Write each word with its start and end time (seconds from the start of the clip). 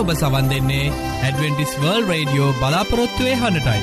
ඔබ 0.00 0.10
සවන් 0.14 0.48
දෙන්නේ 0.50 0.92
ඇඩවෙන්ටිස් 1.24 1.72
වර්ල් 1.82 2.04
රේඩියෝ 2.10 2.50
බලාපොරොත්තුවය 2.60 3.32
හඬටයි 3.40 3.82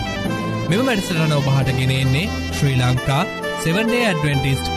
මෙම 0.69 0.88
වැඩසටන 0.88 1.33
ඔබහට 1.38 1.71
ගෙනෙන්නේ 1.80 2.30
ශ්‍රී 2.58 2.77
ලංකා 2.80 3.23
7ඩේ 3.63 4.03
ඇඩවෙන්ටිස්ට් 4.05 4.69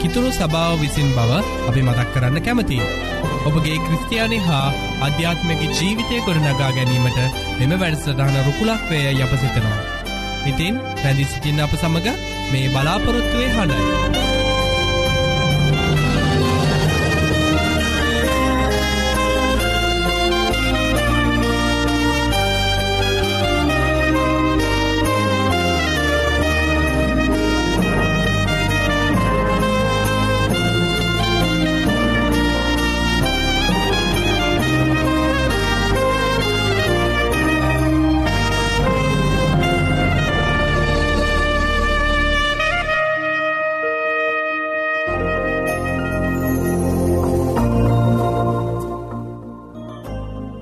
කිතුරු 0.00 0.30
සභාව 0.32 0.80
විසින් 0.82 1.08
බව 1.16 1.40
අපි 1.68 1.80
මතක් 1.82 2.08
කරන්න 2.14 2.38
කැමති. 2.46 2.78
ඔබගේ 3.48 3.78
ක්‍රස්තියානි 3.86 4.38
හා 4.46 4.74
අධ්‍යාත්මක 5.06 5.62
ජීවිතය 5.72 6.22
ගොඩනගා 6.26 6.70
ගැනීමට 6.76 7.20
මෙම 7.58 7.76
වැඩසටහන 7.82 8.40
රුකුලක් 8.46 8.88
වේය 8.90 9.18
යප 9.18 9.36
සිතනවා. 9.42 9.84
ඉතින් 10.52 10.80
පැදි 11.02 11.28
සිටින්න 11.32 11.66
අප 11.66 11.76
සමඟ 11.80 12.24
මේ 12.52 12.72
බලාපොරොත්තුවේ 12.74 13.52
හඬයි. 13.56 14.35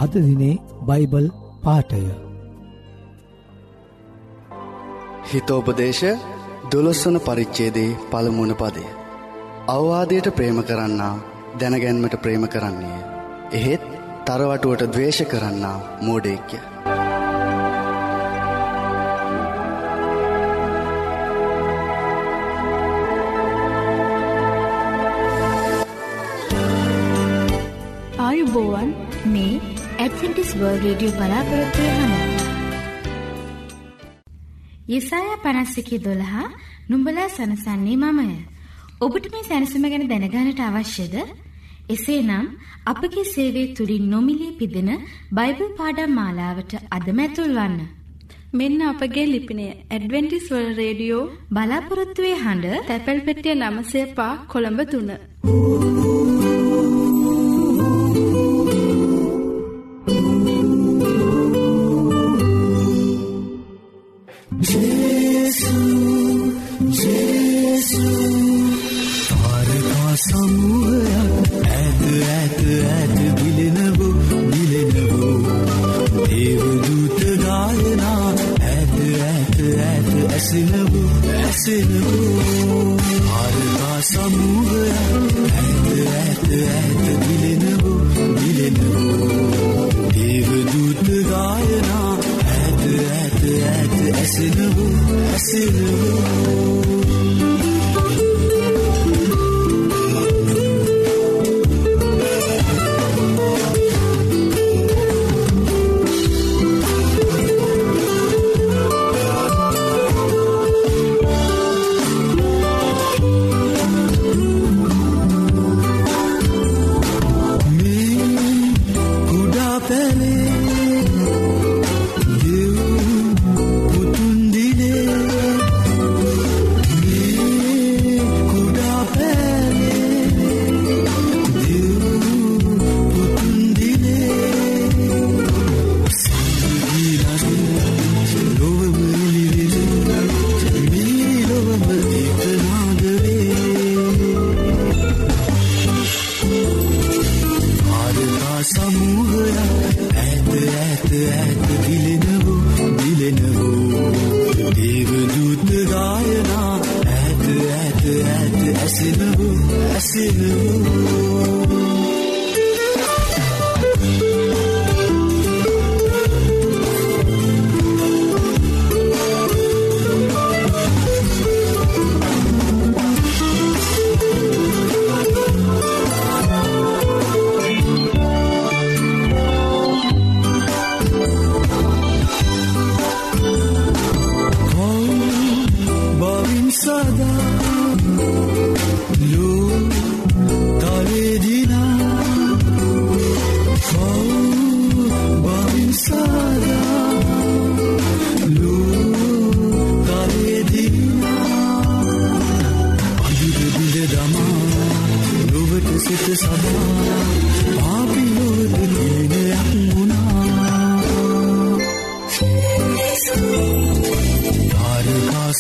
අද 0.05 0.15
දිනේ 0.19 0.61
බයිබල් 0.83 1.27
පාටය 1.63 2.05
හිතෝපදේශ 5.27 6.05
දොළොස්වන 6.71 7.17
පරිච්චේදේ 7.21 7.97
පළමුුණ 8.11 8.55
පදය. 8.55 8.85
අවවාදයට 9.69 10.29
ප්‍රේම 10.31 10.59
කරන්නා 10.63 11.15
දැනගැන්මට 11.61 12.17
ප්‍රේම 12.19 12.45
කරන්නේ. 12.49 13.01
එහෙත් 13.53 13.83
තරවටුවට 14.27 14.85
දවේශ 14.89 15.23
කරන්නා 15.25 15.77
මෝඩේක්‍ය. 16.01 16.59
රේඩියෝ 30.85 31.17
බලාපොරොත්වය 31.19 31.85
හඬ. 31.91 32.41
යෙසායා 34.89 35.39
පනස්සිකි 35.45 35.99
දොළහා 35.99 36.49
නුඹලා 36.91 37.29
සනසන්නේ 37.29 37.97
මමය. 37.97 38.27
ඔබට 39.01 39.27
මේ 39.33 39.45
සැනසුම 39.45 39.85
ගැන 39.85 40.05
දැනගානට 40.09 40.61
අවශ්‍යද? 40.61 41.15
එසේනම් 41.89 42.47
අපගේ 42.87 43.25
සේවය 43.25 43.65
තුළින් 43.75 44.07
නොමිලේ 44.11 44.53
පිදෙන 44.53 44.91
බයිබල් 45.33 45.73
පාඩම් 45.81 46.13
මාලාවට 46.13 46.75
අදමැතුල් 46.91 47.57
වන්න. 47.59 47.81
මෙන්න 48.53 48.87
අපගේ 48.91 49.27
ලිපිනය 49.27 49.67
ඇඩවෙන්ටිස් 49.71 50.53
වල් 50.53 50.71
රේඩියෝ 50.75 51.25
බලාපොරොත්තුවේ 51.51 52.37
හඬ 52.37 52.87
තැපැල් 52.87 53.21
පෙටිය 53.21 53.57
නමසය 53.57 54.07
පා 54.15 54.33
කොළඹ 54.47 54.83
තුන්න. 54.93 55.13
තාරකා 55.47 55.94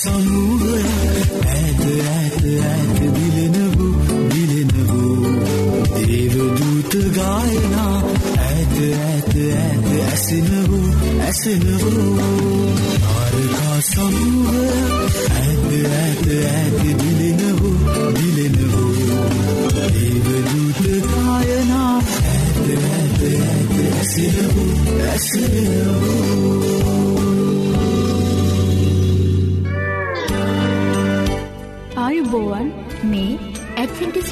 තාරකා 0.05 0.21
සමූහය 0.21 0.83
ඇත 1.49 1.83
ඇත 2.15 2.84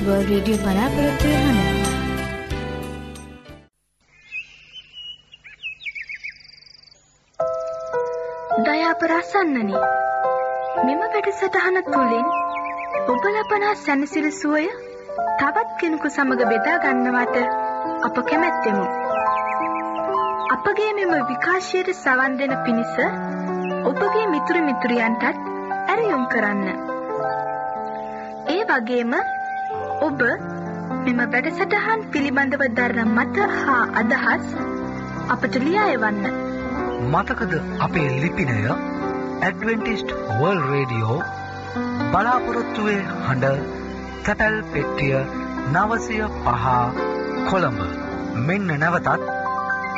ඇඩ්වෙන්ටිස් 0.03 0.05
වර්ල්ඩ් 0.05 0.29
රේඩියෝ 0.29 0.63
බලාපොරොත්තු 0.63 1.29
වෙන 1.29 1.59
දයාපරාසන්නනි 8.65 9.77
මෙම 10.81 11.01
වැඩසටහන 11.05 11.79
තුළින් 11.87 12.27
ඔබ 13.07 13.25
ලබනා 13.29 13.75
සැනසිර 13.77 14.27
සුවය 14.33 14.65
තවත් 15.39 15.69
කෙනෙකු 15.79 16.11
සමඟ 16.11 16.43
බෙදා 16.47 16.79
ගන්නවට 16.79 17.37
අප 18.03 18.17
කැමැත්තෙමු. 18.23 18.87
අපගේ 20.53 20.93
මෙම 20.95 21.13
විකාශයට 21.29 21.93
සවන් 21.95 22.33
දෙන 22.39 22.57
පිණිස 22.65 22.97
ඔබගේ 23.85 24.27
මිතුර 24.27 24.59
මිතුරියන්ටත් 24.63 25.39
ඇරයුම් 25.87 26.27
කරන්න. 26.27 26.67
ඒ 28.49 28.63
වගේම 28.65 29.15
ඔබ 30.03 30.23
මෙම 31.07 31.21
වැඩසටහන් 31.33 32.01
පිළිබඳව 32.13 32.63
දරන 32.77 33.11
මත 33.11 33.45
හා 33.57 33.83
අදහස් 34.01 34.47
අපට 35.35 35.57
ලියා 35.65 35.85
එවන්න. 35.91 36.25
මතකද 37.13 37.53
අපේ 37.87 38.09
ලිපිනය? 38.23 38.57
ඇඩවෙන්ටිස්ට් 39.43 40.15
වර්ල් 40.31 40.63
රේඩියෝ 40.71 41.19
බලාපොරොත්තුවේ 42.13 42.99
හඬ 43.27 43.63
තැපැල් 44.25 44.57
පෙට්ටිය 44.73 45.21
නවසය 45.75 46.19
පහ 46.41 46.67
කොළඹ. 47.51 47.81
මෙන්න 48.49 48.75
නැවතත් 48.77 49.29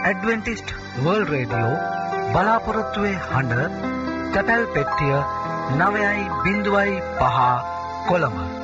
ඇඩවෙන්ටිස්ට් 0.03 0.75
වර්ල් 0.99 1.25
රේඩියෝ 1.31 1.73
බලාපොරොත්තුවේ 2.35 3.17
හඬ 3.31 3.81
තැපැල් 4.35 4.69
පෙට්ටිය 4.77 5.17
නවයයි 5.79 6.29
බිඳුවයි 6.43 7.01
පහ 7.17 7.41
කොළඹ. 8.11 8.64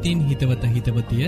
ඉතින් 0.00 0.20
හිතවත 0.22 0.62
හිතවතිය. 0.66 1.26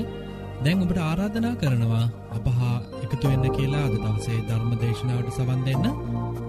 දැන් 0.64 0.82
ඔබට 0.82 0.98
ආරාධනා 0.98 1.56
කරනවා 1.56 2.04
අපහා 2.30 2.76
එකතුවෙන්න 3.04 3.44
කියලා 3.50 3.82
අද 3.84 3.96
දවසේ 3.96 4.38
ධර්ම 4.42 4.70
දේශනාවට 4.80 5.34
සවන් 5.36 5.60
දෙන්න. 5.66 5.86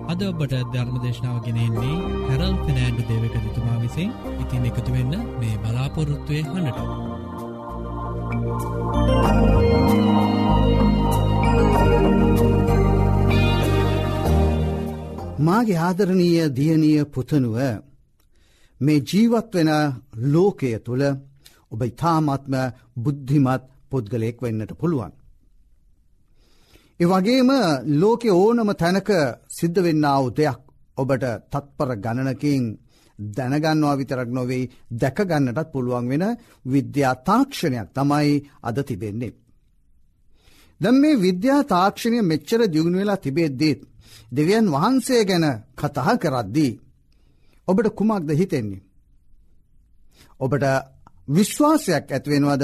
අද 0.07 0.21
ඔබට 0.23 0.53
ධර්ම 0.73 0.95
දේශනාව 1.03 1.37
ගෙනෙන්නේ 1.45 1.95
හැරල් 2.27 2.55
ෆිනෑන්ඩු 2.61 3.03
දේවකතිතුමා 3.09 3.81
විසින්. 3.81 4.13
ඉතින් 4.41 4.63
එකතුවෙන්න 4.65 5.13
මේ 5.39 5.55
බලාපොරොත්තුවය 5.57 6.39
හඬට. 6.43 6.79
මාගේ 15.39 15.79
ආදරණීය 15.79 16.47
දියණිය 16.55 17.03
පුතනුව 17.07 17.59
මේ 18.81 19.06
ජීවත් 19.09 19.53
වෙන 19.53 19.75
ලෝකය 20.30 20.73
තුළ 20.80 21.06
ඔබ 21.73 21.81
ඉතාමත්ම 21.83 22.56
බුද්ධිමත් 22.95 23.63
පුද්ගලයෙක් 23.89 24.37
වෙන්නට 24.42 24.73
පුළුවන්. 24.73 25.13
ඒ 26.99 27.06
වගේම 27.06 27.51
ලෝකෙ 27.94 28.30
ඕනම 28.33 28.69
තැනක 28.73 29.09
සිද්ධ 29.49 29.80
වෙන්න 29.81 30.06
ආව 30.06 30.25
දෙයක් 30.31 30.61
ඔබට 30.97 31.25
තත්පර 31.51 31.89
ගණනකින් 31.95 32.63
දැනගන්නවා 33.19 33.95
විතරක් 33.95 34.30
නොවෙයි 34.30 34.69
දැකගන්නටත් 34.94 35.71
පුළුවන් 35.71 36.06
වෙන 36.11 36.25
විද්‍යා 36.65 37.15
තාක්ෂණයක් 37.21 37.89
තමයි 37.94 38.35
අද 38.61 38.77
තිබෙන්නේ. 38.81 39.33
දැම් 40.81 40.95
මේ 40.95 41.15
විද්‍යා 41.18 41.61
තාක්ෂණය 41.65 42.19
මෙච්චර 42.23 42.61
දියුණු 42.68 42.97
වෙලා 42.97 43.18
තිබෙද්දීත් 43.18 43.80
දෙවියන් 44.31 44.68
වහන්සේ 44.68 45.21
ගැන 45.25 45.45
කතහා 45.75 46.15
කරද්දී. 46.18 46.73
ඔබට 47.68 47.87
කුමක්ද 47.89 48.30
හිතෙන්නේ. 48.31 48.85
ඔබට 50.39 50.65
විශ්වාසයක් 51.27 52.11
ඇත්වෙනවද 52.11 52.63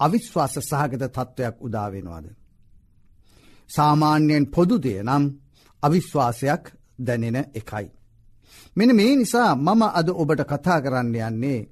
අවිශ්වාස 0.00 0.54
සහගත 0.60 1.02
තත්ත්වයක් 1.06 1.56
උදාවෙනවාද. 1.60 2.26
සාමාන්‍යයෙන් 3.70 4.46
පොදුදය 4.46 4.94
නම් 5.02 5.24
අවිශ්වාසයක් 5.82 6.62
දැනෙන 6.98 7.38
එකයි. 7.54 7.86
මෙන 8.76 8.90
මේ 8.96 9.16
නිසා 9.16 9.50
මම 9.56 9.82
අද 9.90 10.08
ඔබට 10.12 10.40
කතා 10.42 10.78
කරන්න 10.80 11.14
යන්නේ. 11.18 11.68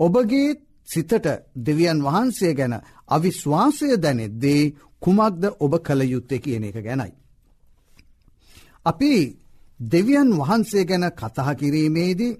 ඔබගේ 0.00 0.48
සිතට 0.88 1.26
දෙවියන් 1.56 1.98
වහන්සේ 2.02 2.52
ගැන 2.54 2.74
අවිශ්වාසය 3.08 3.86
දැනෙද්දේ 3.96 4.62
කුමක්ද 5.00 5.42
ඔබ 5.60 5.72
කළ 5.78 6.02
යුත්තේ 6.04 6.38
කියන 6.38 6.64
එක 6.64 6.78
ගැනයි. 6.78 7.12
අපි 8.84 9.12
දෙවියන් 9.80 10.30
වහන්සේ 10.32 10.84
ගැන 10.84 11.04
කතහ 11.12 11.48
කිරීමේදී 11.58 12.38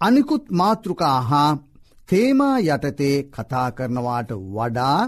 අනිකුත් 0.00 0.44
මාතෘකා 0.50 1.18
හා 1.22 1.50
තේමා 2.08 2.56
යටතේ 2.60 3.16
කතා 3.26 3.68
කරනවාට 3.72 4.30
වඩා 4.54 5.00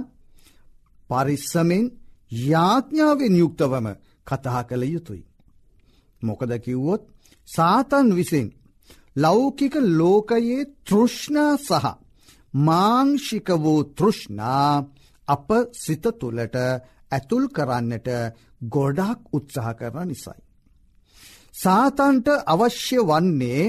පරිස්සමෙන් 1.10 1.84
යාඥාවෙන් 2.44 3.34
යුක්තවම 3.36 3.86
කතහ 4.26 4.56
කළ 4.68 4.84
යුතුයි. 4.86 5.24
මොකද 6.22 6.52
කිව්වොත් 6.58 7.02
සාතන් 7.48 8.08
විසින් 8.14 8.48
ලෞකික 9.16 9.74
ලෝකයේ 9.92 10.62
තෘෂ්ණා 10.84 11.54
සහ 11.58 11.86
මාංෂික 12.58 13.48
වූ 13.56 13.80
තෘෂ්ණා 13.90 14.86
අප 15.28 15.48
සිත 15.74 16.04
තුළට 16.12 16.56
ඇතුල් 17.12 17.44
කරන්නට 17.48 18.08
ගොඩක් 18.66 19.20
උත්සාහ 19.32 19.74
කරන 19.74 20.08
නිසයි. 20.08 20.40
සාතන්ට 21.54 22.28
අවශ්‍ය 22.46 22.98
වන්නේ 23.02 23.62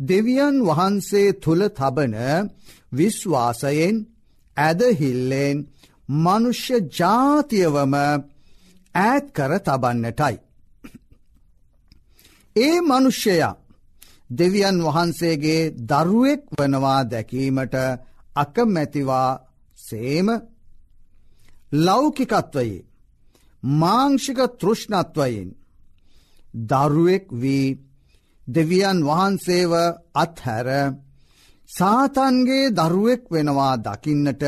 දෙවියන් 0.00 0.56
වහන්සේ 0.64 1.32
තුළ 1.34 1.62
තබන 1.70 2.16
විශ්වාසයෙන් 2.92 3.96
ඇදහිල්ලෙන් 4.56 5.56
මනුෂ්‍ය 6.16 6.76
ජාතියවම 6.90 7.94
ඈත් 8.94 9.26
කර 9.32 9.52
තබන්නටයි. 9.58 10.36
ඒ 12.56 12.76
මනුෂ්‍යයා 12.82 13.58
දෙවියන් 14.30 14.78
වහන්සේගේ 14.84 15.72
දරුවෙක් 15.84 16.42
වනවා 16.52 17.02
දැකීමට 17.04 17.74
අකමැතිවා 18.36 19.30
සේම 19.78 20.28
ලෞකිකත්වයේ 21.76 22.86
මාංෂික 23.62 24.38
තෘෂ්ණත්වයෙන් 24.60 25.50
දරුවෙක් 26.64 27.24
වී 27.32 27.87
දෙවියන් 28.48 28.98
වහන්සේව 29.04 29.72
අත්හැර 30.14 30.68
සාතන්ගේ 31.70 32.72
දරුවෙක් 32.72 33.22
වෙනවා 33.30 33.74
දකින්නට 33.78 34.42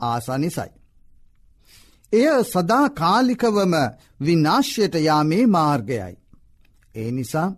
ආසනිසයි. 0.00 0.70
එය 2.12 2.26
සදා 2.44 2.86
කාලිකවම 2.92 3.74
විනාශ්‍යයට 4.20 4.94
යාමේ 5.00 5.46
මාර්ගයයි. 5.46 6.14
ඒ 6.94 7.10
නිසා 7.10 7.48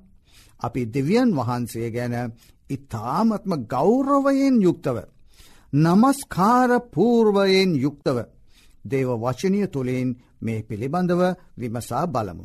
අපි 0.60 0.82
දෙවියන් 0.94 1.30
වහන්සේ 1.36 1.88
ගැන 1.90 2.14
ඉතාමත්ම 2.70 3.52
ගෞරවයෙන් 3.66 4.56
යුක්තව. 4.62 4.96
නමස්කාර 5.74 6.70
පූර්වයෙන් 6.90 7.70
යුක්තව 7.76 8.18
දේව 8.84 9.08
වචනය 9.16 9.60
තුළින් 9.66 10.08
මේ 10.40 10.60
පිළිබඳව 10.62 11.22
විමසා 11.58 12.06
බලමු. 12.06 12.44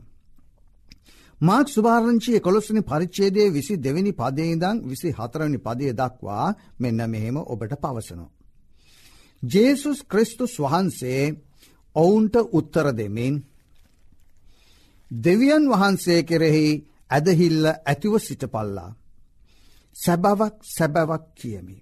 මාක් 1.42 1.68
සුභාරංචිය 1.68 2.40
කොළොස්සනි 2.40 2.82
පරිච්චේදේ 2.84 3.50
විසි 3.50 3.74
දෙවැනි 3.78 4.12
පදේඉදං 4.14 4.78
විසි 4.84 5.10
හතරවනි 5.12 5.60
පදය 5.60 5.88
දක්වා 5.94 6.48
මෙන්න 6.80 7.00
මෙහෙම 7.08 7.38
ඔබට 7.44 7.74
පවසනු. 7.76 8.26
ජේසුස් 9.44 10.00
ක්‍රිස්තුස් 10.04 10.54
වහන්සේ 10.60 11.24
ඔවුන්ට 11.96 12.36
උත්තර 12.52 12.88
දෙමින් 12.94 13.36
දෙවියන් 15.12 15.66
වහන්සේ 15.68 16.20
කෙරෙහි 16.24 16.68
ඇදහිල්ල 17.10 17.66
ඇතිව 17.68 18.14
සිටපල්ලා. 18.20 18.96
සැබවක් 19.96 20.56
සැබවක් 20.68 21.24
කියමි. 21.36 21.78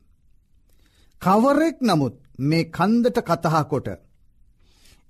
කවරෙක් 1.21 1.77
නමුත් 1.81 2.15
මේ 2.39 2.63
කන්දට 2.67 3.17
කතහා 3.21 3.63
කොට. 3.63 3.87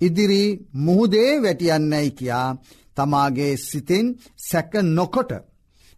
ඉදිරි 0.02 0.44
මුහුදේ 0.76 1.32
වැටියන්නයි 1.44 2.10
කියා 2.12 2.50
තමාගේ 2.98 3.54
සිතෙන් 3.60 4.06
සැක 4.50 4.74
නොකොට 4.90 5.32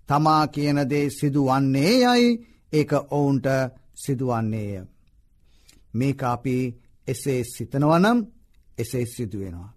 තමා 0.09 0.43
කියනදේ 0.47 1.05
සිදුවන්නේ 1.09 1.93
යයි 1.97 2.29
ඒක 2.73 2.91
ඔවුන්ට 3.09 3.47
සිදුවන්නේය. 3.95 4.83
මේක 5.93 6.23
අපි 6.25 6.55
එසේ 7.07 7.41
සිතනවනම් 7.45 8.19
එසේ 8.77 9.05
සිදුවෙනවා. 9.05 9.71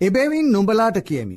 එබැවින් 0.00 0.52
නුඹලාට 0.52 0.98
කියමි. 1.00 1.36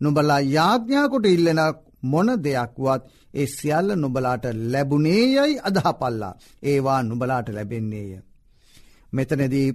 නුඹලා 0.00 0.40
යාඥාකොට 0.48 1.26
ඉල්ලෙන 1.26 1.60
මොන 2.02 2.28
දෙයක්වත් 2.38 3.02
ඒ 3.34 3.46
සියල්ල 3.48 3.88
නුඹලාට 3.96 4.44
ලැබුණේ 4.64 5.24
යයි 5.26 5.60
අදහපල්ලා 5.60 6.38
ඒවා 6.62 7.00
නුඹලාට 7.02 7.48
ලැබෙන්නේය. 7.48 8.10
මෙතනදී 9.12 9.68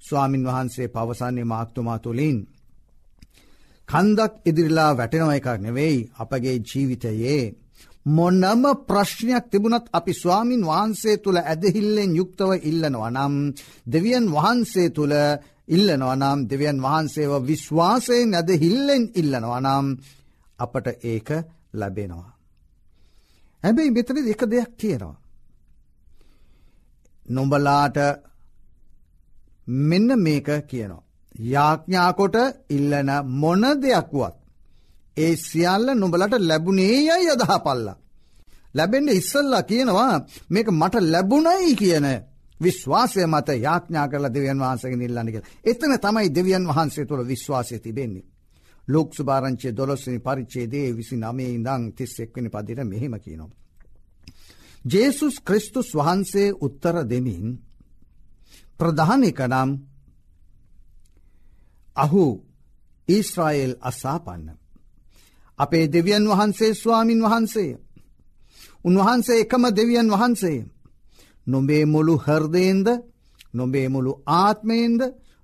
ස්වාමින් 0.00 0.44
වහන්සේ 0.44 0.88
පවසන්නේ 0.88 1.44
මාක්තුමා 1.44 1.98
තුළින්. 1.98 2.38
කන්දක් 3.92 4.32
ඉදිරිලා 4.44 4.92
වැටෙනව 4.92 5.30
එකක් 5.30 5.48
නෙවෙයි 5.60 5.98
අපගේ 6.16 6.56
ජීවිතයේ. 6.60 7.42
මොන්නම 8.06 8.62
ප්‍රශ්නයක් 8.88 9.44
තිබුණත් 9.50 9.86
අපි 9.92 10.12
ස්වාමින් 10.12 10.62
වහන්සේ 10.62 11.16
තුළ 11.16 11.38
ඇදහිල්ලෙන් 11.42 12.10
යුක්තව 12.16 12.50
ඉල්ලනවා 12.62 13.10
නම් 13.10 13.34
දෙවියන් 13.86 14.26
වහන්සේ 14.28 14.88
තුළ 14.90 15.14
ඉල්ලනවා 15.68 16.16
නම් 16.16 16.38
දෙවියන් 16.50 16.78
වහන්සේව 16.80 17.32
විශ්වාසයෙන් 17.46 18.34
ඇද 18.34 18.50
හිල්ලෙන් 18.56 19.04
ඉල්ලනවා 19.14 19.60
නම් 19.60 19.86
අපට 20.58 20.86
ඒක 21.04 21.28
ලැබෙනවා. 21.72 22.30
හැබැයි 23.62 23.90
මෙතන 23.90 24.18
එක 24.24 24.42
දෙයක් 24.46 24.70
තියෙනවා. 24.76 25.16
නොඹලාට 27.26 27.96
මෙන්න 29.66 30.08
මේක 30.18 30.48
කියනවා. 30.68 31.04
යාඥාකොට 31.44 32.36
ඉල්ලන 32.68 33.10
මොන 33.32 33.62
දෙයක්වත්. 33.78 34.34
ඒ 35.16 35.36
සියල්ල 35.38 35.86
නොබලට 35.94 36.34
ලැබුණේ 36.40 36.98
යයි 37.00 37.30
අදහ 37.30 37.54
පල්ලා. 37.60 37.96
ලැබෙන්ට 38.74 39.10
ඉස්සල්ලා 39.10 39.62
කියනවා 39.64 40.26
මේක 40.50 40.68
මට 40.70 40.94
ලැබුණයි 41.04 41.74
කියන 41.76 42.06
විශ්වාසය 42.60 43.26
මත 43.26 43.48
යාඥා 43.58 44.08
කරල 44.08 44.26
දෙවියන් 44.28 44.58
වහන්සගේ 44.58 44.96
නිල්ලන්නක. 44.96 45.36
එතන 45.64 45.94
තමයි 45.98 46.28
දෙවියන් 46.30 46.68
වහන්සේ 46.68 47.04
තුළ 47.04 47.26
විශ්වාසය 47.26 47.78
තිබෙන්නේ. 47.78 48.24
ලෝක් 48.88 49.14
සුභාරංචේ 49.14 49.72
දොලොස්සනි 49.72 50.18
පරිච්චේදේ 50.18 50.96
විසි 50.96 51.16
නමේ 51.16 51.50
ඉඳං 51.50 51.92
තිස් 51.92 52.14
එක්වනි 52.20 52.48
පදිර 52.48 52.84
මෙහෙම 52.84 53.14
කියනවා. 53.16 53.50
ජේසුස් 54.84 55.36
ක්‍රිස්තුස් 55.40 55.88
වහන්සේ 55.94 56.48
උත්තර 56.60 56.96
දෙමින් 57.04 57.46
ප්‍රධානික 58.78 59.40
නම් 59.40 59.70
අහු 61.96 62.24
ඊස්රායෙල් 63.08 63.74
අසාපන්න. 63.80 64.48
අපේ 65.58 65.86
දෙවියන් 65.88 66.28
වහන්සේ 66.28 66.74
ස්වාමින් 66.74 67.20
වහන්සේය. 67.20 67.70
උන්වහන්සේ 68.84 69.40
එකම 69.40 69.64
දෙවියන් 69.70 70.08
වහන්සේය. 70.10 70.58
නොබේ 71.46 71.84
මුළු 71.86 72.14
හර්දයෙන්ද 72.18 72.88
නොබේ 73.54 73.88
මුළු 73.88 74.12
ආත්මයෙන්ද 74.26 75.00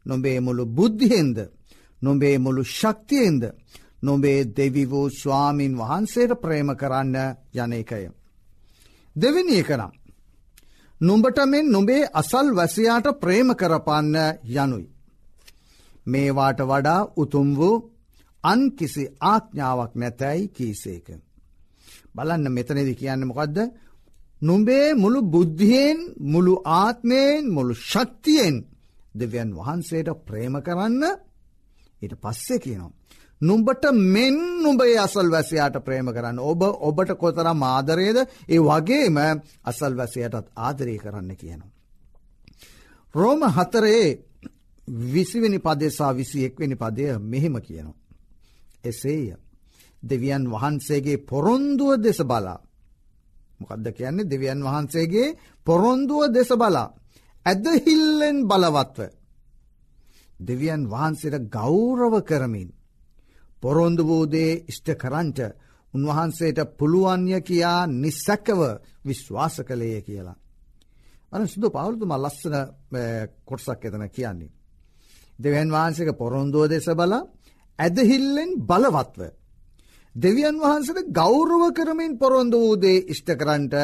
නොබේ 0.07 0.41
මුළු 0.41 0.65
බුද්ධියෙන්ද 0.69 1.39
නොබේ 2.03 2.39
මුළු 2.39 2.63
ශක්තියෙන්ද 2.65 3.43
නොබේ 4.03 4.41
දෙවි 4.57 4.85
වූ 4.87 5.09
ස්වාමීන් 5.13 5.75
වහන්සේට 5.77 6.33
ප්‍රේම 6.35 6.69
කරන්න 6.77 7.17
යනකය. 7.55 8.11
දෙවිනි 9.17 9.59
එකනම්. 9.59 9.93
නුඹට 11.01 11.39
මෙන් 11.47 11.67
නොබේ 11.69 12.09
අසල් 12.13 12.49
වැසයාට 12.57 13.07
ප්‍රේම 13.21 13.49
කරපන්න 13.55 14.17
යනුයි. 14.57 14.87
මේවාට 16.09 16.61
වඩා 16.63 17.01
උතුම් 17.17 17.49
වූ 17.57 17.77
අන් 18.45 18.61
කිසි 18.73 19.05
ආඥාවක් 19.23 19.93
නැතැයි 19.95 20.49
කීසේක. 20.51 21.07
බලන්න 22.15 22.47
මෙතනෙදි 22.51 22.95
කියන්න 22.95 23.23
මොකක්ද 23.25 23.59
නුඹේ 24.43 24.95
මුළු 24.95 25.21
බුද්ධියෙන් 25.25 25.99
මුළු 26.25 26.55
ආත්මයෙන් 26.75 27.43
මුළු 27.51 27.75
ශක්තියෙන් 27.83 28.57
දෙවියන් 29.15 29.51
වහන්සේට 29.55 30.09
ප්‍රේම 30.25 30.55
කරන්න 30.61 31.03
ඊට 32.03 32.15
පස්සේ 32.17 32.59
කියනවා. 32.59 32.93
නුඹට 33.41 33.85
මෙන් 34.07 34.37
නුඹේ 34.63 34.99
අසල් 34.99 35.29
වැසයාට 35.29 35.77
ප්‍රේම 35.81 36.09
කරන්න 36.09 36.39
ඔබ 36.41 36.63
ඔබට 36.63 37.11
කොතර 37.15 37.49
මාදරයද 37.55 38.19
ඒ 38.47 38.61
වගේම 38.61 39.19
අසල් 39.65 39.93
වැසයටත් 39.95 40.47
ආදරය 40.59 40.97
කරන්න 40.99 41.31
කියනවා. 41.37 41.71
රෝම 43.15 43.43
හතරේ 43.49 44.07
විසිවෙනි 44.89 45.59
පදෙසා 45.59 46.13
විසි 46.13 46.45
එක්වෙනි 46.45 46.77
පදය 46.77 47.19
මෙහෙම 47.23 47.57
කියනවා. 47.59 47.99
එසේය 48.85 49.35
දෙවියන් 50.03 50.45
වහන්සේගේ 50.47 51.19
පොරොන්දුව 51.21 51.91
දෙස 51.99 52.21
බලා 52.23 52.59
මොකක්ද 53.61 53.87
කියන්නේ 53.93 54.31
දෙවියන් 54.31 54.61
වහන්සේගේ 54.63 55.37
පොරොන්දුව 55.67 56.23
දෙස 56.33 56.51
බලා 56.55 56.89
ඇදහිල්ලෙන් 57.47 58.39
බලවත්ව. 58.47 58.99
දෙවියන් 60.41 60.83
වහන්සේට 60.87 61.45
ගෞරව 61.49 62.15
කරමින්. 62.23 62.71
පොරොන්දු 63.63 64.03
වූදේ 64.05 64.53
ඉෂ්ට 64.69 64.89
කරන්ට 64.95 65.39
උන්වහන්සේට 65.95 66.59
පුළුවන්ය 66.79 67.41
කියා 67.41 67.81
නිස්සැකව 67.95 68.61
විශ්වාස 69.05 69.57
කළේය 69.61 70.03
කියලා. 70.03 70.37
අන 71.33 71.43
සුදු 71.47 71.67
පවුරුතුම 71.71 72.13
ලස්සන 72.15 72.57
කොටසක් 73.45 73.83
එතන 73.85 74.05
කියන්නේ. 74.09 74.58
දෙවන් 75.39 75.71
වහන්සේක 75.71 76.11
පොරොන්දුව 76.15 76.69
දෙස 76.69 76.87
බල 76.93 77.13
ඇදහිල්ලෙන් 77.79 78.51
බලවත්ව. 78.61 79.21
දෙවියන් 80.15 80.57
වහන්සට 80.59 80.99
ගෞරව 81.13 81.63
කරමින් 81.73 82.19
පොරොන්ද 82.19 82.55
වූදේ 82.55 83.05
ඉෂ්ට 83.07 83.31
කරන්ට 83.33 83.75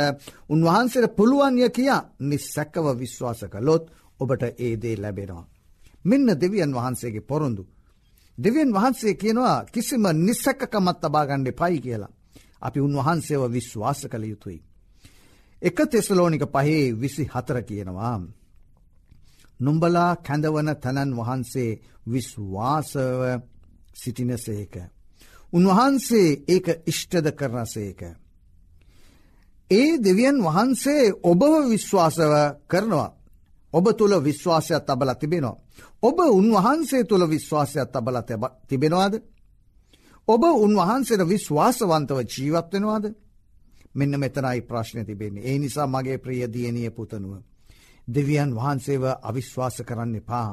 උන්වහන්සේට 0.48 1.14
පුළුවන්ය 1.14 1.68
කියා 1.70 2.02
නිස්සැක්කව 2.20 2.86
විශ්වාස 2.94 3.40
කළොත් 3.46 3.84
ඔබට 4.20 4.42
ඒදේ 4.58 4.96
ලැබෙනවා. 4.96 5.46
මෙන්න 6.04 6.28
දෙවියන් 6.34 6.72
වහන්සේගේ 6.72 7.20
පොරොන්දු. 7.22 7.64
දෙවියන් 8.38 8.70
වහන්සේ 8.72 9.14
කියනවා 9.14 9.64
කිසිම 9.66 10.04
නිස්සැක්කකමත් 10.18 10.98
තබාගණ්ඩ 11.00 11.48
පයි 11.52 11.80
කියලා. 11.80 12.12
අපි 12.60 12.80
උන්වහන්සේව 12.80 13.42
විශ්වාස 13.48 14.00
කළ 14.04 14.24
යුතුයි. 14.24 14.60
එක 15.62 15.78
තෙසලෝනික 15.86 16.44
පහේ 16.46 16.92
විසි 16.94 17.24
හතර 17.24 17.58
කියනවා. 17.62 18.18
නුම්ඹලා 19.60 20.16
කැඳවන 20.18 20.70
තැනන් 20.76 21.16
වහන්සේ 21.16 21.80
විශ්වාසව 22.06 23.20
සිටිනසේක. 23.94 24.74
උන්වහන්සේ 25.52 26.28
ඒක 26.48 26.66
ඉෂ්ටද 26.86 27.26
කරනසේක. 27.32 28.00
ඒ 29.70 29.90
දෙවියන් 29.98 30.38
වහන්සේ 30.40 31.12
ඔබව 31.22 31.52
විශ්වාසව 31.68 32.32
කරනවා. 32.66 33.10
ඔබ 33.72 33.86
තුළ 33.92 34.14
විශ්වාසයක් 34.20 34.82
තබල 34.82 35.10
තිබෙනවා. 35.14 35.60
ඔබ 36.02 36.18
උන්වහන්සේ 36.30 37.04
තුළ 37.04 37.24
විශ්වාසයක් 37.26 37.88
තබල 37.88 38.18
තිබෙනවාද. 38.68 39.14
ඔබ 40.28 40.42
උන්වහන්සේට 40.42 41.22
විශ්වාසවන්තව 41.24 42.18
ජීවත්වෙනවාද 42.26 43.04
මෙන්න 43.94 44.18
මෙතනයි 44.18 44.60
ප්‍රශ්න 44.62 45.04
තිබෙන්නේ 45.04 45.44
ඒ 45.44 45.58
නිසා 45.58 45.86
මගේ 45.86 46.18
ප්‍රිය 46.18 46.46
දියණිය 46.48 46.90
පුතනුව. 46.90 47.42
දෙවියන් 48.08 48.50
වහන්සේව 48.54 49.04
අවිශ්වාස 49.22 49.76
කරන්න 49.82 50.14
එපා. 50.14 50.50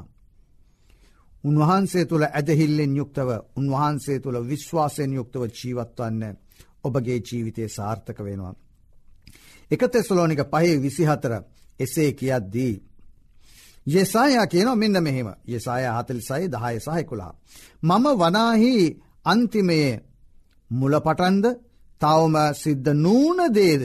උන්වහන්සේ 1.43 2.05
තුළ 2.05 2.25
ඇදහිල්ලෙන් 2.25 2.95
යුක්තව 2.95 3.29
උන්වහන්සේ 3.55 4.19
තුළ 4.19 4.37
විශ්වාසයෙන් 4.43 5.13
යුක්තව 5.13 5.43
ජීවත්වන්න 5.51 6.37
ඔබගේ 6.83 7.19
ජීවිතය 7.21 7.69
සාර්ථක 7.69 8.19
වෙනවා. 8.19 8.53
එක 9.71 9.81
තෙස්ලෝනික 9.87 10.41
පහේ 10.45 10.77
විසිහතර 10.77 11.33
එසේ 11.79 12.11
කියද්දී. 12.13 12.75
යෙසායා 13.87 14.47
කියනවා 14.47 14.75
මෙන්න 14.75 14.97
මෙහෙම 14.99 15.29
යෙසාය 15.45 15.83
හතලිසයි 15.89 16.45
දහය 16.47 16.75
සහයකුලා. 16.79 17.33
මම 17.83 18.05
වනාහි 18.15 18.73
අන්තිමයේ 19.25 20.01
මුලපටන්ද 20.71 21.45
තවම 22.01 22.35
සිද්ධ 22.53 22.93
නූනදේද. 22.95 23.83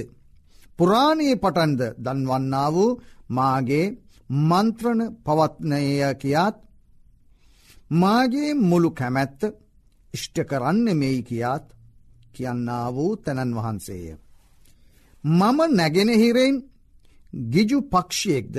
පුරාණයේ 0.79 1.37
පටන්ද 1.37 1.83
දන්වන්නා 1.99 2.69
වූ 2.73 3.01
මාගේ 3.29 3.87
මන්ත්‍රණ 4.31 5.03
පවත්නය 5.25 5.81
කියාත් 6.15 6.57
මාගේ 7.93 8.51
මුළු 8.61 8.91
කැමැත්ත 8.91 9.41
ඉෂ්ට 10.15 10.37
කරන්න 10.45 10.87
මෙයි 10.95 11.23
කියාත් 11.23 11.67
කියන්නා 12.35 12.95
වූ 12.95 13.13
තැනන් 13.17 13.53
වහන්සේය. 13.55 14.17
මම 15.25 15.59
නැගෙනහිරෙන් 15.71 16.57
ගිජු 17.51 17.79
පක්ෂයෙක්ද 17.85 18.57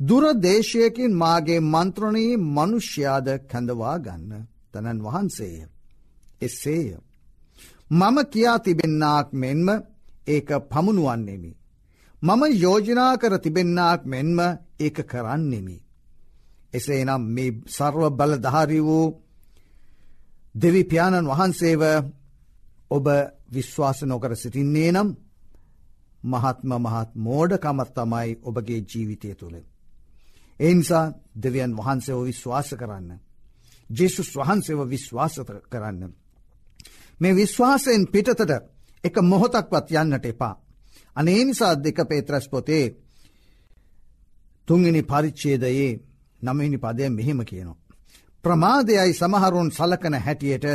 දුරදේශයකින් 0.00 1.12
මාගේ 1.14 1.60
මන්ත්‍රණයේ 1.62 2.42
මනුෂ්‍යයාද 2.48 3.28
කැඳවා 3.50 3.96
ගන්න 3.98 4.46
තැනන් 4.72 5.02
වහන්සේය. 5.02 5.56
එසේය. 6.40 6.88
මම 7.90 8.16
කියා 8.32 8.58
තිබෙන්නාක් 8.58 9.28
මෙන්ම 9.32 9.68
ඒක 10.26 10.48
පමුණුවන්නෙමි. 10.70 11.50
මම 12.24 12.42
යෝජනා 12.54 13.14
කර 13.16 13.34
තිබෙන්නාක් 13.38 14.00
මෙන්ම 14.04 14.38
ඒක 14.80 14.96
කරන්නෙමි. 15.02 15.76
එසේනම් 16.72 17.22
මේ 17.26 17.50
සර්ව 17.68 18.02
බලධාරි 18.10 18.80
වූ 18.80 19.06
දෙවිපාණන් 20.54 21.28
වහන්සේව 21.28 21.82
ඔබ 22.90 23.06
විශ්වාස 23.50 23.98
නොකර 24.02 24.32
සිටින්නේ 24.34 24.90
නම් 24.92 25.08
මහත්ම 26.22 26.70
මහත් 26.78 27.10
මෝඩකමත් 27.16 27.90
තමයි 27.94 28.30
ඔබගේ 28.42 28.80
ජීවිතය 28.82 29.30
තුළ. 29.34 29.56
එනිසා 30.60 31.12
දෙවියන් 31.36 31.72
වහන්සේව 31.76 32.18
විශ්වාස 32.22 32.68
කරන්න. 32.72 33.10
ජෙසුස් 33.90 34.30
වහන්සේව 34.36 34.80
විශ්වාස 34.88 35.34
කරන්න. 35.72 36.12
මේ 37.20 37.34
විශ්වාසයෙන් 37.34 38.02
පිටතට 38.06 38.52
එක 39.04 39.14
මොහොතක්වත් 39.22 39.88
යන්නට 39.94 40.26
එපා. 40.26 40.63
අනේ 41.16 41.44
නිසා 41.44 41.74
දෙක 41.76 41.98
පේත්‍රස් 42.04 42.46
පොතේ 42.48 42.86
තුන්ගනි 44.68 45.02
පරිච්චේදයේ 45.02 45.90
නමහිනි 46.42 46.78
පදය 46.78 47.08
මෙහෙම 47.10 47.40
කියනවා. 47.42 47.82
ප්‍රමාදයයි 48.44 49.12
සමහරුන් 49.12 49.68
සලකන 49.70 50.14
හැටියට 50.16 50.66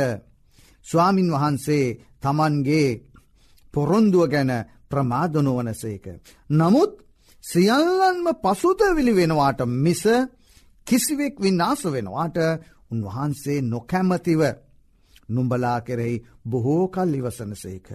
ස්වාමින් 0.86 1.28
වහන්සේ 1.30 1.86
තමන්ගේ 2.20 2.88
පොරොන්දුව 3.74 4.24
ගැන 4.28 4.50
ප්‍රමාදනුවනසේක. 4.90 6.04
නමුත් 6.50 6.92
සියල්ලන්ම 7.44 8.26
පසුතවිලි 8.36 9.12
වෙනවාට 9.12 9.60
මිස 9.78 10.02
කිසිවෙක් 10.86 11.34
විනාස 11.38 11.82
වෙනවාට 11.86 12.36
උන්වහන්සේ 12.90 13.58
නොකැමතිව 13.64 14.40
නුම්ඹලා 15.28 15.78
කෙරෙහි 15.80 16.16
බොහෝ 16.44 16.84
කල් 16.88 17.14
ඉවසනසේක. 17.14 17.86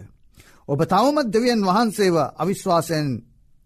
ඔබ 0.68 0.80
තවමත් 0.84 1.28
දෙවියන් 1.30 1.62
වහන්සේව 1.62 2.16
අවිශ්වාසයෙන් 2.36 3.08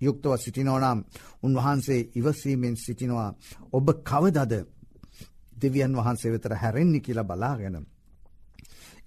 යුක්තව 0.02 0.34
සිටිනෝනම් 0.38 1.00
උන්වහන්සේ 1.44 2.08
ඉවසීමෙන් 2.16 2.76
සිටිනවා 2.78 3.30
ඔබ 3.72 3.88
කවදද 4.04 4.54
දෙවියන් 5.56 5.96
වහන්සේ 5.96 6.32
වෙතර 6.32 6.54
හැරෙන්නේ 6.54 7.00
කියලා 7.00 7.24
බලාගෙන. 7.26 7.76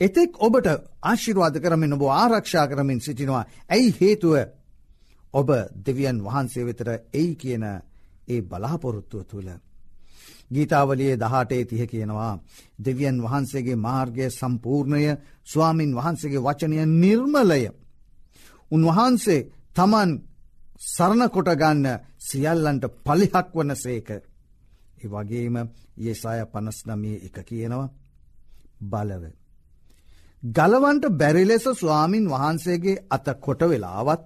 එතෙක් 0.01 0.33
ඔබට 0.39 0.67
ආශිරවාද 1.03 1.57
කරමින් 1.61 1.93
ඔබ 1.93 2.03
ආරක්ෂා 2.03 2.67
කරමින් 2.67 3.01
සිටිනවා 3.01 3.45
ඇයි 3.69 3.95
හේතුව 4.01 4.35
ඔබ 5.35 5.49
දෙවියන් 5.87 6.19
වහන්සේ 6.21 6.65
වෙතර 6.65 6.89
එයි 7.13 7.35
කියන 7.35 7.65
ඒ 8.29 8.41
බලාපොරොත්තුව 8.43 9.25
තුළ. 9.25 9.49
ගීතාවලියේ 10.51 11.17
දහටේ 11.19 11.65
තිහ 11.65 11.83
කියනවා 11.87 12.41
දෙවියන් 12.79 13.23
වහන්සේගේ 13.23 13.77
මාර්ගය 13.79 14.31
සම්පූර්ණය 14.31 15.03
ස්වාමින් 15.45 15.93
වහන්සේගේ 15.95 16.41
වචනය 16.41 16.77
නිර්මලය. 16.95 17.63
උන්වහන්සේ 18.73 19.47
තමන් 19.75 20.11
සරණකොටගන්න 20.87 21.87
සියල්ලන්ට 22.21 22.85
පලිහක් 23.01 23.49
වන 23.53 23.77
සේක. 23.77 24.09
ඒ 24.97 25.09
වගේම 25.09 25.57
යෙසාය 25.99 26.41
පනස්නමිය 26.47 27.17
එක 27.27 27.37
කියනවා 27.43 27.89
බලව. 28.85 29.25
ගලවන්ට 30.43 31.05
බැරි 31.13 31.45
ලෙස 31.45 31.65
ස්වාමින් 31.73 32.27
වහන්සේගේ 32.29 33.03
අත 33.11 33.27
කොට 33.41 33.63
වෙලාවත් 33.63 34.23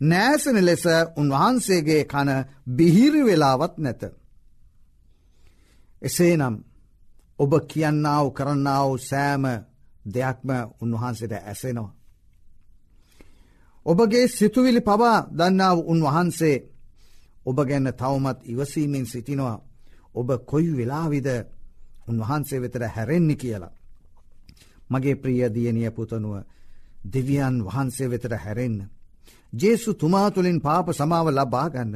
නෑසන 0.00 0.58
ලෙස 0.60 0.84
උන්වහන්සේගේ 1.16 2.02
කන 2.04 2.30
බිහිරි 2.68 3.22
වෙලාවත් 3.24 3.74
නැත. 3.78 4.02
එසේනම් 6.02 6.54
ඔබ 7.38 7.52
කියන්නාව 7.68 8.26
කරන්නාව 8.30 8.90
සෑම 9.00 9.44
දෙයක්ම 10.06 10.50
උන්වහන්සේට 10.80 11.34
ඇසෙනවා. 11.40 11.99
ඔබගේ 13.86 14.26
සිතුවිලි 14.28 14.80
පවා 14.80 15.18
දන්නාව 15.30 15.78
උන්වහන්සේ 15.84 16.56
ඔබ 17.46 17.58
ගැන්න 17.60 17.92
තවමත් 17.92 18.38
ඉවසීමෙන් 18.44 19.06
සිටිනවා 19.06 19.58
ඔබ 20.12 20.28
කොයි 20.44 20.72
වෙලාවිද 20.72 21.28
උන්වහන්සේ 22.08 22.60
වෙතර 22.60 22.82
හැරෙන්නේ 22.86 23.36
කියලා. 23.36 23.72
මගේ 24.90 25.14
ප්‍රිය 25.14 25.42
දියනිය 25.48 25.90
පුතනුව 25.90 26.34
දෙවියන් 27.04 27.56
වහන්සේ 27.64 28.08
වෙතර 28.08 28.32
හැරෙන්න. 28.36 28.78
ජේසු 29.52 29.90
තුමා 29.94 30.30
තුළින් 30.30 30.60
පාප 30.60 30.86
සමාව 30.90 31.26
ලබාගන්න. 31.28 31.92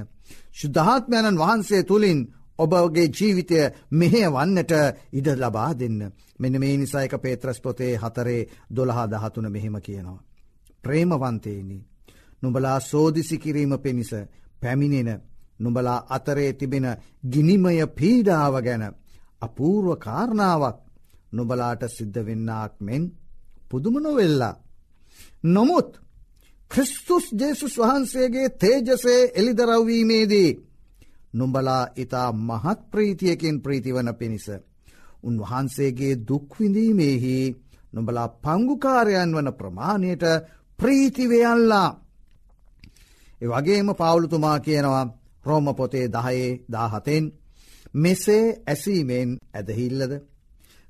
ශුද්ධාත්මයණන් 0.53 1.39
වහන්සේ 1.39 1.83
තුළින් 1.83 2.21
ඔබගේ 2.59 3.09
ජීවිතය 3.11 3.59
මෙහෙ 3.93 4.23
වන්නට 4.29 4.73
ඉඩ 5.13 5.29
ලබා 5.37 5.73
දෙන්න. 5.75 6.01
මෙන 6.39 6.55
මේ 6.61 6.77
නිසායක 6.77 7.15
පේත්‍රස් 7.19 7.59
පොතේ 7.61 7.95
හතරේ 7.97 8.49
දොළහා 8.71 9.07
දහතුන 9.07 9.47
මෙහෙම 9.51 9.77
කියනවා. 9.79 10.21
ප්‍රේමවන්තේනි. 10.85 11.79
නුඹලා 12.43 12.79
සෝදිසි 12.83 13.37
කිරීම 13.39 13.73
පිණිස 13.79 14.13
පැමිණෙන 14.61 15.11
නුඹලා 15.59 15.99
අතරේ 16.09 16.53
තිබෙන 16.53 16.87
ගිනිමය 17.25 17.87
පීඩාව 17.91 18.55
ගැන 18.63 18.85
අපූර්ව 19.41 19.89
කාරණාවක් 19.99 20.79
නුබලාට 21.33 21.83
සිද්ධ 21.89 22.21
වෙන්නාක් 22.21 22.75
මෙන් 22.81 23.05
පුදුමනොවෙල්ලා. 23.69 24.55
නොමුත් 25.45 25.91
ක්‍රිස්තුස් 26.71 27.27
ජේසුස් 27.33 27.75
වහන්සේගේ 27.79 28.49
තේජසේ 28.53 29.21
එළිදරව්වීමේදී 29.35 30.51
නුඹලා 31.35 31.85
ඉතා 31.97 32.29
මහත් 32.41 32.81
ප්‍රීතියකින් 32.91 33.57
ප්‍රීතිවන 33.61 34.11
පිණිස. 34.15 34.47
උන්වහන්සේගේ 35.23 36.15
දුක්විඳීමේහි 36.29 37.37
නොබලා 37.93 38.29
පංගුකාරයන් 38.37 39.31
වන 39.35 39.51
ප්‍රමාණයට 39.53 40.25
ප්‍රීතිවයල්ලා. 40.79 41.91
එවගේම 43.41 43.89
පවුලුතුමා 43.93 44.59
කියනවා 44.61 45.05
රෝම 45.45 45.67
පොතේ 45.75 46.07
දහයේ 46.09 46.51
දාහතෙන් 46.73 47.25
මෙසේ 47.95 48.47
ඇසීමෙන් 48.67 49.31
ඇදහිල්ලද. 49.53 50.13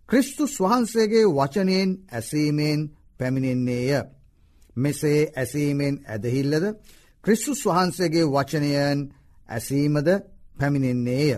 ක්‍රිස්තුස් 0.08 0.54
වහන්සේගේ 0.60 1.26
වචනයෙන් 1.28 1.90
ඇසීමෙන් 2.10 2.80
පැමිණෙන්නේය. 3.18 4.02
මෙසේ 4.76 5.20
ඇසීමෙන් 5.36 5.94
ඇදහිල්ලද 6.06 6.64
ක්‍රිස්තුස් 7.24 7.60
වහන්සේගේ 7.66 8.26
වචනයන් 8.26 8.98
ඇසීමද 9.48 10.08
පැමිණෙන්නේය. 10.58 11.30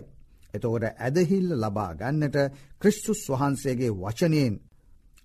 එතකොට 0.54 0.84
ඇදහිල්ල 0.98 1.50
ලබා 1.56 1.92
ගන්නට 1.94 2.36
ක්‍රිස්තුස් 2.80 3.20
වහන්සේගේ 3.30 3.92
වචනයෙන් 3.94 4.54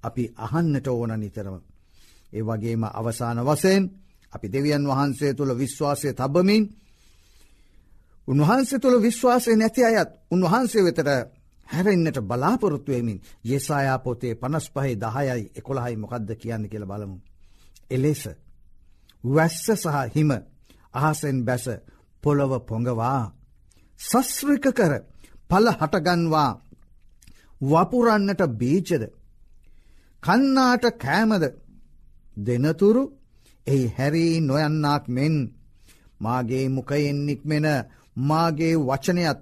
අපි 0.04 0.24
අහන්නට 0.38 0.88
ඕන 0.88 1.14
නිතරම. 1.16 1.56
ඒ 2.34 2.44
වගේම 2.44 2.84
අවසාන 2.92 3.40
වසයෙන් 3.42 3.84
අපි 4.34 4.48
දෙවියන් 4.50 4.84
වහන්සේ 4.88 5.32
තුළ 5.34 5.52
විශ්වාසය 5.56 6.10
තබමින් 6.14 6.64
උන්වහන්සේ 8.28 8.80
තුළ 8.80 8.98
විශ්වාසය 9.00 9.52
නැති 9.56 9.82
අයත් 9.84 10.10
උන්වහන්සේ 10.32 10.84
වෙතට 10.84 11.10
හැරෙන්න්නට 11.68 12.18
බලාපොරොත්තුවමින් 12.22 13.20
යෙසායා 13.44 14.00
පොතේ 14.00 14.34
පනස් 14.36 14.66
පහහි 14.70 14.94
දහයයි 14.98 15.44
එකොළහයි 15.56 15.96
මොකක්ද 15.96 16.30
කියන්න 16.36 16.64
කියල 16.70 16.86
බලමු. 16.86 17.18
එලෙස 17.90 18.24
වැස්ස 19.24 19.66
සහ 19.74 19.98
හිම 20.16 20.32
අහසෙන් 20.94 21.38
බැස 21.46 21.66
පොළොව 22.24 22.52
පොඟවා 22.62 23.24
සස්්‍රික 24.00 24.66
කර 24.70 24.94
පල 25.50 25.68
හටගන්වා 25.72 26.52
වපුරන්නට 27.62 28.42
බීජද 28.54 29.04
කන්නාට 30.24 30.86
කෑමද 30.98 31.44
දෙනතුරු 32.38 33.04
එහි 33.68 33.82
හැරී 33.90 34.34
නොයන්නාක් 34.42 35.04
මෙන් 35.08 35.36
මාගේ 36.22 36.66
මුකයෙන් 36.70 37.20
නික්මෙන 37.26 37.68
මාගේ 38.20 38.76
වචනයත් 38.80 39.40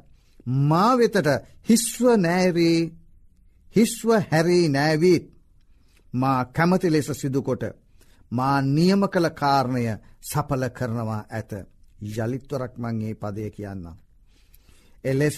මා 0.64 0.92
වෙතට 0.94 1.28
හිස්ව 1.70 2.02
නෑරී 2.18 2.80
හිස්ව 3.76 4.08
හැරී 4.24 4.66
නෑවීත් 4.70 5.26
මා 6.14 6.40
කැමති 6.48 6.88
ලෙස 6.90 7.10
සිදුකොට 7.14 7.64
මා 8.32 8.58
නියම 8.68 9.02
කළ 9.04 9.28
කාරණය 9.32 9.84
සපල 10.22 10.64
කරනවා 10.70 11.22
ඇත 11.30 11.52
යළිත්වරක් 12.02 12.74
මංගේ 12.78 13.14
පදය 13.14 13.50
කියන්න. 13.50 13.86
එලෙස 15.04 15.38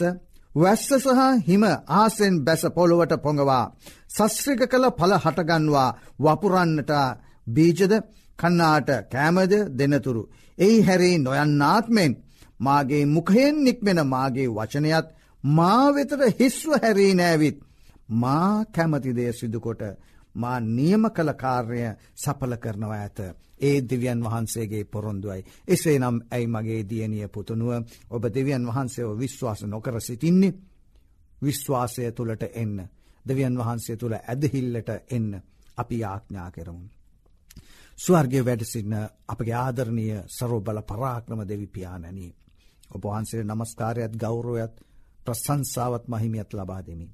වැස්ස 0.56 0.88
සහ 0.96 1.22
හිම 1.48 1.64
ආසෙන් 1.92 2.36
බැස 2.40 2.64
පොළොවට 2.70 3.14
පොඟවා 3.18 3.66
සස්්‍රික 4.10 4.62
කළ 4.64 4.86
පල 4.92 5.14
හටගන්වා 5.16 5.90
වපුරන්නට 6.20 6.92
බීජද 7.48 7.94
කන්නාට 8.40 8.90
කෑමද 9.12 9.54
දෙනතුරු. 9.72 10.24
එයි 10.58 10.78
හැරේ 10.82 11.18
නොයන්නාත්මෙන් 11.20 12.14
මාගේ 12.60 13.06
මුකයෙන් 13.08 13.64
නික්මෙන 13.64 14.00
මාගේ 14.08 14.48
වචනයත් 14.50 15.08
මා 15.44 15.86
වෙතට 15.94 16.22
හිස්ව 16.40 16.72
හැරී 16.82 17.14
නෑවිත් 17.14 17.58
මා 18.14 18.66
කැමතිදය 18.68 19.34
සිදුකොට 19.34 19.82
මා 20.36 20.60
නියම 20.60 21.04
කළ 21.10 21.34
කාර්ය 21.34 21.82
සපල 22.16 22.54
කරනවා 22.56 22.98
ඇත. 22.98 23.20
ඒ 23.60 23.78
දෙවියන් 23.82 24.24
වහන්සේගේ 24.24 24.84
පොරොන්දුවයි. 24.86 25.42
එසේ 25.68 26.00
නම් 26.00 26.18
ඇයි 26.32 26.48
මගේ 26.48 26.82
දියනිය 26.90 27.28
පුතුනුව 27.28 27.72
ඔබ 28.10 28.24
දෙවියන් 28.30 28.68
වහන්සේව 28.68 29.10
විශ්වාස 29.20 29.62
නොකර 29.64 30.02
සිටින්නේ. 30.02 30.54
විශ්වාසය 31.42 32.12
තුළට 32.12 32.44
එන්න. 32.54 32.78
දෙවියන් 33.26 33.58
වහන්සේ 33.58 33.96
තුළ 33.98 34.16
ඇදහිල්ලට 34.16 34.90
එන්න 35.10 35.30
අපි 35.78 36.00
යාඥා 36.00 36.52
කරමුන්. 36.52 37.01
ස්වර්ගය 37.98 38.40
වැඩසින්න 38.42 38.94
අපගේ 39.28 39.56
ආදරණය 39.56 40.06
සරෝබල 40.28 40.80
පරාක්‍රම 40.84 41.42
දෙවිපාණනී. 41.44 42.36
ඔබහන්සේ 42.92 43.44
නමස්කාරයත් 43.44 44.14
ගෞරෝයත් 44.16 44.76
ප්‍රසංසාවත් 45.26 46.06
මහිමියත් 46.08 46.54
ලබා 46.54 46.82
දෙමින්. 46.82 47.12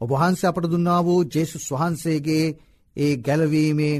ඔබහන්සේ 0.00 0.48
අපට 0.48 0.66
දුන්නා 0.66 1.00
වූ 1.04 1.20
ජේසුස් 1.24 1.66
වහන්සේගේ 1.70 2.46
ඒ 2.96 3.16
ගැලවීමේ 3.18 3.96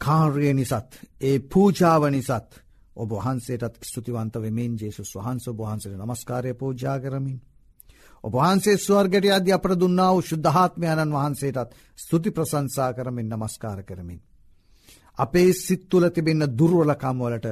කාර්ය 0.00 0.52
නිසත් 0.52 0.90
ඒ 1.20 1.38
පූජාව 1.46 2.02
නිසත් 2.08 2.50
ඔබ 2.96 3.10
වහන්සේටත් 3.12 3.82
ස්තුතිවන්ත 3.82 4.34
වෙමෙන් 4.36 4.76
ජේසුස් 4.76 5.10
වහන්ස 5.14 5.46
බහන්සට 5.52 5.96
නමස්කාරය 5.96 6.54
පූජා 6.54 6.98
කරමින්. 7.00 7.40
ඔබහන්සේ 8.24 8.76
ස්වර්ගට 8.78 9.26
අධ්‍ය 9.30 9.52
අපට 9.52 9.80
දුන්නා 9.80 10.10
වූ 10.12 10.22
ශුද්ධාත්මයණන් 10.22 11.12
වහන්සේටත් 11.12 11.74
ස්තුති 11.96 12.30
ප්‍රසංසා 12.30 12.90
කරමින් 12.92 13.28
නමස්කාර 13.28 13.82
කරමින්. 13.82 14.20
අපේ 15.18 15.50
සිත්තුල 15.56 16.04
තිබෙන්න 16.10 16.46
දුර්වලකම්වලට 16.58 17.46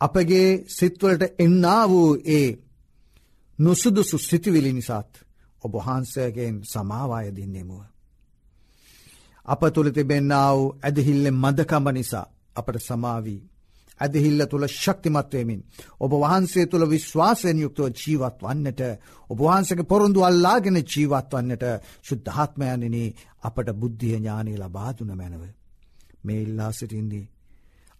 අපගේ 0.00 0.48
සිත්වලට 0.68 1.22
එන්නා 1.38 1.82
වූ 1.88 2.10
ඒ 2.28 2.48
නුසුදුසු 3.58 4.18
සිතිවිලි 4.20 4.72
නිසාත් 4.72 5.10
ඔබ 5.62 5.72
වහන්සේගෙන් 5.76 6.56
සමාවාය 6.64 7.28
දින්නෙමුව. 7.30 7.82
අප 9.48 9.62
තුළ 9.74 9.90
තිබෙන්න්නාව 9.90 10.58
ඇදහිල්ලෙ 10.82 11.30
මදකම 11.32 11.86
නිසා 11.90 12.26
අපට 12.56 12.76
සමාවී. 12.80 13.40
ඇදහිල්ල 14.00 14.40
තුළ 14.44 14.66
ශක්තිමත්වයමින්. 14.72 15.60
ඔබ 16.00 16.12
වහන්සේ 16.14 16.66
තුළ 16.66 16.84
විශ්වාසයෙන් 16.86 17.58
යුක්තව 17.58 17.86
ජීවත් 17.94 18.38
වන්නට 18.42 18.82
ඔබ 19.30 19.38
වහන්සක 19.40 19.80
පොරොන්දු 19.84 20.20
අල්ලාගෙන 20.22 20.78
ජීවත් 20.84 21.30
වන්නට 21.32 21.64
ශුද්ධාත්මයනනේ 22.02 23.14
අපට 23.42 23.68
බුද්ධිය 23.74 24.16
ඥානය 24.16 24.52
ලබාදුන 24.56 25.12
මැනව. 25.14 25.44
මේ 26.26 26.40
ඉල්ලා 26.42 26.72
සිටින්නේ. 26.72 27.24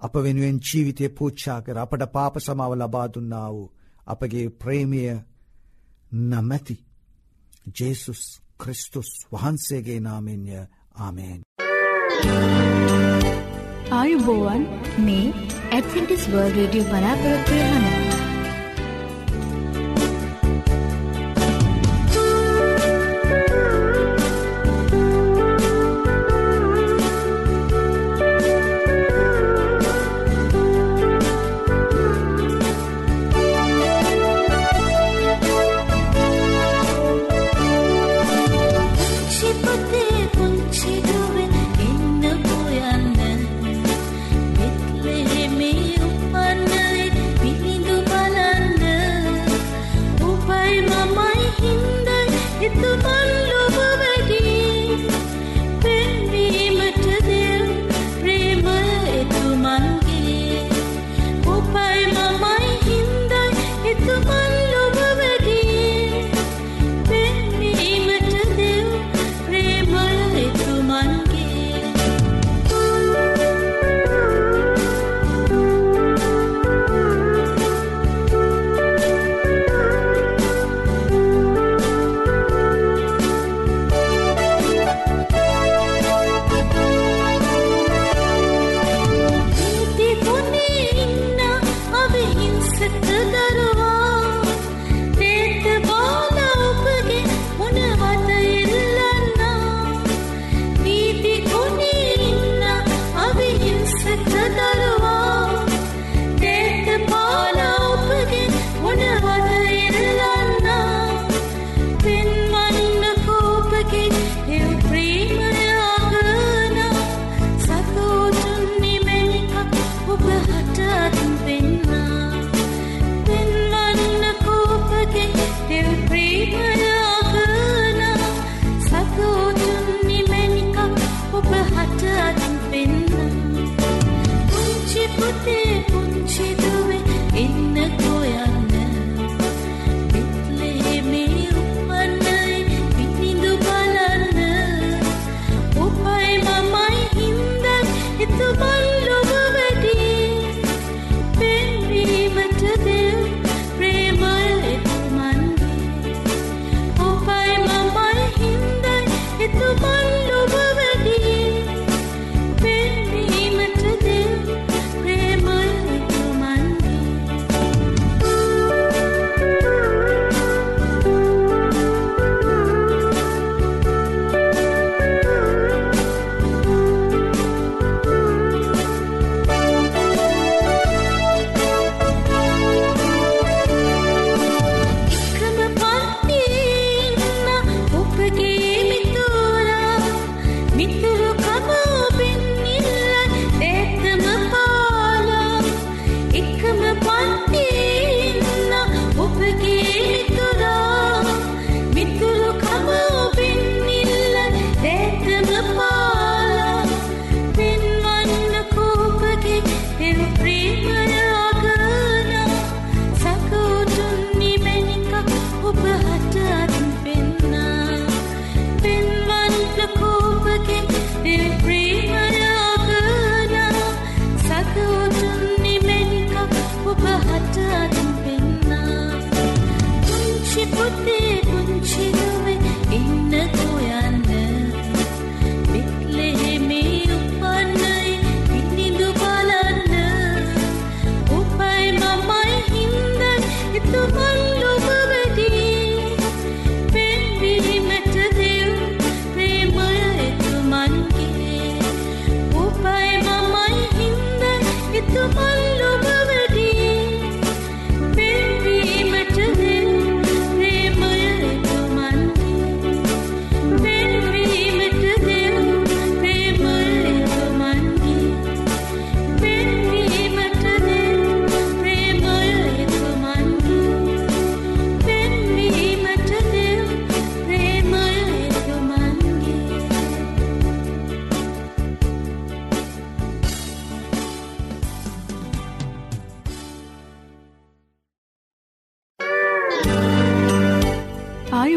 අප 0.00 0.14
වෙනුවෙන් 0.16 0.58
ජීවිතය 0.62 1.08
පූච්චා 1.10 1.60
කර 1.60 1.78
අපට 1.78 2.02
පාප 2.12 2.34
සමාව 2.38 2.72
ලබාදුන්නා 2.74 3.48
වූ 3.52 3.68
අපගේ 4.06 4.48
ප්‍රේමිය 4.56 5.14
නමැති 6.24 6.76
ජේසුස් 7.74 8.22
ක්‍රිස්තුස් 8.60 9.10
වහන්සේගේ 9.32 10.00
නාමෙන්ය 10.00 10.60
ආමේන්. 10.96 11.40
ආයුබෝවන් 13.92 14.62
මේ 14.98 15.26
ඇත්ටිස් 15.72 16.30
වර්ල් 16.30 16.56
රඩිය 16.58 16.84
බලාපොරොත්වය 16.84 17.60
හන. 17.64 18.25
one. 64.24 64.65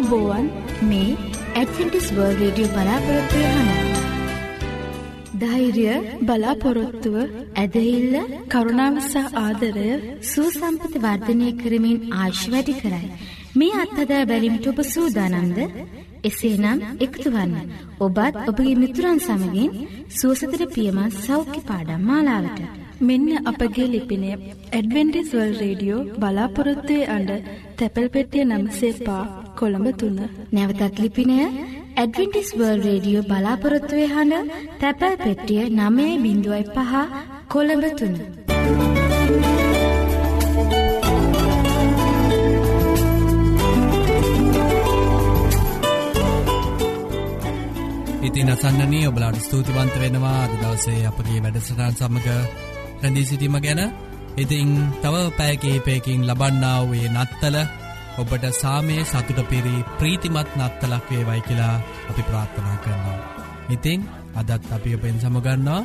ආයුබෝවන් 0.09 0.45
මේ 0.83 1.09
ඇඩ්වෙන්ටිස් 1.53 2.07
වර්ල්ඩ් 2.09 2.39
රේඩියෝ 2.41 2.69
බලාපොරොත්තු 2.75 3.41
වෙන 3.43 3.67
ධෛර්ය 5.41 5.85
බලාපොරොත්තුව 6.21 7.17
ඇදහිල්ල 7.55 8.15
කරුණාවසහ 8.47 9.17
ආදරය 9.37 9.89
සූසම්පත 10.23 10.95
වර්ධනය 10.97 11.49
කරමින් 11.53 11.99
ආශ් 12.15 12.43
වැඩි 12.47 12.75
කරයි. 12.75 13.09
මේ 13.55 13.77
අත්හදා 13.77 14.23
බැලිමිට 14.25 14.67
ඔබ 14.67 14.79
සූදානන්ද 14.85 15.59
එසේනම් 16.23 16.79
එකතුවන්න 16.99 17.55
ඔබත් 17.99 18.39
ඔබගේ 18.43 18.75
මිතුරන් 18.75 19.19
සමගින් 19.21 19.75
සුවසතර 20.11 20.63
පියමත් 20.69 21.19
සෞඛ්‍ය 21.19 21.61
පාඩම් 21.63 22.01
මාලාවට. 22.03 22.59
මෙන්න 23.01 23.29
අපගේ 23.43 23.87
ලිපිනය 23.87 24.31
ඇඩවෙන්ටිස්වල් 24.33 25.53
රේඩියෝ 25.59 26.07
බලාපොරොත්තුවේ 26.17 27.09
අඩ 27.09 27.29
තැපැල් 27.77 28.09
පෙටිය 28.09 28.43
නම්සේ 28.45 28.95
පා 29.05 29.23
කොළඹ 29.59 29.87
තුන්න. 29.95 30.19
නැවතත් 30.51 30.99
ලිපිනය 30.99 31.37
ඇඩවෙන්ටිස් 31.95 32.49
වර්ල් 32.53 32.81
රේඩියෝ 32.83 33.23
බලාපොරොත්තුවේ 33.23 34.09
හඬ 34.09 34.51
තැපැල් 34.79 35.15
පෙට්ටිය 35.19 35.63
නමේ 35.71 36.13
බිඳුවයි 36.19 36.65
පහ 36.69 36.93
කොළඹ 37.47 37.85
තුන්න. 37.99 38.15
ඉතින් 48.29 48.49
අසන්නනී 48.49 49.07
ඔබලාට 49.07 49.39
ස්තුතිවන්ත 49.39 49.95
වෙනවා 49.97 50.37
අද 50.43 50.53
දවසේ 50.57 51.01
අපගේ 51.07 51.39
වැඩසටාන් 51.41 51.93
සමඟ 51.93 52.29
රැඳී 53.01 53.25
සිටීම 53.25 53.55
ගැන 53.59 53.81
ඉතිං 54.37 54.71
තව 55.01 55.15
පෑකේපයකින් 55.37 56.27
ලබන්නාවේ 56.27 57.07
නත්තල 57.09 57.57
ඔබට 58.21 58.45
සාමය 58.53 58.97
සතුට 59.03 59.39
පිරි 59.51 59.75
ප්‍රීතිමත් 59.99 60.49
නත්තලක් 60.57 61.05
වේවයි 61.11 61.41
කියලා 61.47 61.75
අපි 62.09 62.23
ප්‍රාත්ථනා 62.29 62.77
කරනවා. 62.83 63.19
ඉතිං 63.69 63.99
අදත් 64.35 64.71
අපි 64.75 64.95
ඔබෙන් 64.95 65.17
සමගන්නා 65.21 65.81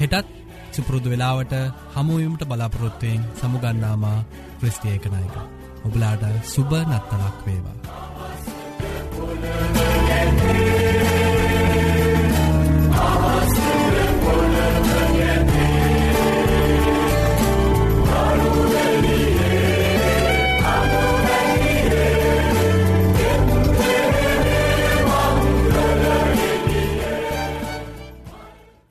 හෙටත් 0.00 0.28
සුපුරුදු 0.72 1.08
වෙලාවට 1.10 1.54
හමුවීමට 1.94 2.44
බලාපොරොත්තුවයෙන් 2.44 3.22
සමුගන්නාම 3.40 4.04
ප්‍රස්තියකනායක. 4.60 5.36
ඔබලාට 5.86 6.24
සුබ 6.44 6.72
නත්තලක් 6.82 7.38
වේවා. 7.46 7.78
Thank 10.10 10.58
you. 10.58 10.69